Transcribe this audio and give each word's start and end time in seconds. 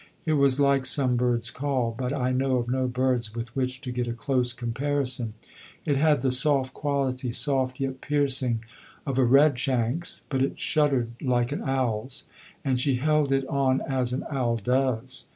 It 0.25 0.33
was 0.33 0.59
like 0.59 0.87
some 0.87 1.15
bird's 1.15 1.51
call, 1.51 1.93
but 1.95 2.11
I 2.11 2.31
know 2.31 2.55
of 2.55 2.67
no 2.67 2.87
bird's 2.87 3.35
with 3.35 3.55
which 3.55 3.81
to 3.81 3.91
get 3.91 4.07
a 4.07 4.13
close 4.13 4.51
comparison. 4.51 5.35
It 5.85 5.95
had 5.95 6.23
the 6.23 6.31
soft 6.31 6.73
quality, 6.73 7.31
soft 7.31 7.79
yet 7.79 8.01
piercing, 8.01 8.63
of 9.05 9.19
a 9.19 9.23
redshank's, 9.23 10.23
but 10.29 10.41
it 10.41 10.59
shuddered 10.59 11.11
like 11.21 11.51
an 11.51 11.61
owl's. 11.61 12.23
And 12.65 12.81
she 12.81 12.95
held 12.95 13.31
it 13.31 13.45
on 13.47 13.81
as 13.81 14.11
an 14.11 14.25
owl 14.31 14.57
does. 14.57 15.25